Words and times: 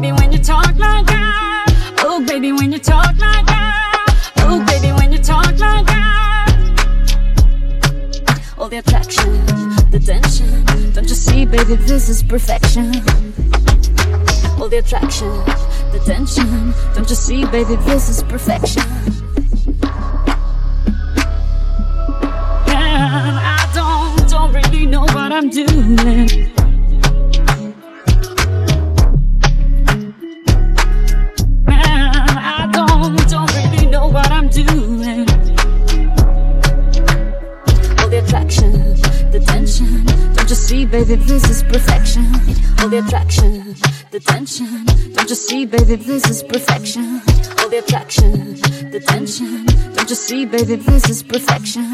baby, 0.00 0.12
when 0.12 0.32
you 0.32 0.38
talk 0.38 0.76
like 0.76 1.06
that. 1.06 1.96
Oh, 2.00 2.24
baby, 2.26 2.50
when 2.50 2.72
you 2.72 2.78
talk 2.78 3.16
like 3.18 3.46
that. 3.46 4.34
Oh, 4.38 4.64
baby, 4.66 4.90
when 4.92 5.12
you 5.12 5.18
talk 5.18 5.56
like 5.58 5.86
that. 5.86 6.50
All 8.58 8.68
the 8.68 8.78
attraction, 8.78 9.30
the 9.92 10.00
tension. 10.04 10.64
Don't 10.94 11.08
you 11.08 11.14
see, 11.14 11.46
baby, 11.46 11.76
this 11.76 12.08
is 12.08 12.24
perfection. 12.24 12.86
All 14.58 14.68
the 14.68 14.78
attraction, 14.84 15.28
the 15.92 16.02
tension. 16.04 16.74
Don't 16.94 17.08
you 17.08 17.16
see, 17.16 17.44
baby, 17.46 17.76
this 17.86 18.08
is 18.08 18.22
perfection. 18.24 18.82
See, 40.64 40.86
baby, 40.86 41.16
this 41.16 41.44
is 41.50 41.62
perfection. 41.62 42.24
All 42.80 42.88
the 42.88 43.02
attraction, 43.04 43.74
the 44.10 44.20
tension. 44.20 44.86
Don't 45.12 45.28
you 45.28 45.36
see, 45.36 45.66
baby, 45.66 45.96
this 45.96 46.24
is 46.30 46.42
perfection. 46.42 47.20
All 47.58 47.68
the 47.68 47.82
attraction, 47.84 48.54
the 48.90 49.00
tension. 49.00 49.66
Don't 49.94 50.08
you 50.08 50.16
see, 50.16 50.46
baby, 50.46 50.76
this 50.76 51.10
is 51.10 51.22
perfection. 51.22 51.90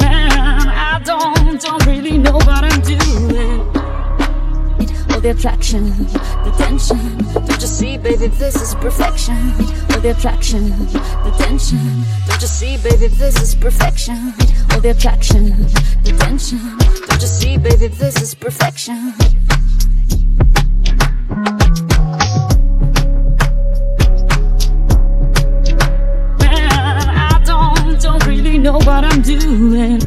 Man, 0.00 0.68
I 0.88 1.02
don't, 1.04 1.60
don't 1.60 1.86
really 1.86 2.16
know 2.16 2.38
what 2.48 2.62
I'm 2.70 2.80
doing. 2.80 3.60
All 5.12 5.20
the 5.20 5.34
attraction, 5.36 5.84
the 6.44 6.54
tension. 6.56 6.75
Baby, 8.26 8.38
this 8.38 8.60
is 8.60 8.74
perfection. 8.74 9.36
All 9.92 10.00
the 10.00 10.10
attraction, 10.10 10.70
the 10.70 11.32
tension. 11.38 11.78
Don't 12.26 12.42
you 12.42 12.48
see, 12.48 12.76
baby, 12.78 13.06
this 13.06 13.40
is 13.40 13.54
perfection. 13.54 14.34
All 14.72 14.80
the 14.80 14.90
attraction, 14.90 15.50
the 16.02 16.12
tension. 16.18 16.58
Don't 17.06 17.20
you 17.20 17.28
see, 17.28 17.56
baby, 17.56 17.86
this 17.86 18.20
is 18.20 18.34
perfection. 18.34 19.14
Man, 26.40 27.08
I 27.08 27.40
don't, 27.44 28.00
don't 28.00 28.26
really 28.26 28.58
know 28.58 28.78
what 28.78 29.04
I'm 29.04 29.22
doing. 29.22 30.00